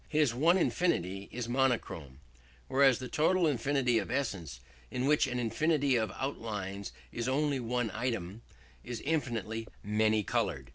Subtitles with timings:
[0.09, 2.21] His one infinity is monochrome,
[2.67, 7.91] whereas the total infinity of essence, in which an infinity of outlines is only one
[7.91, 8.41] item,
[8.83, 10.69] is infinitely many coloured.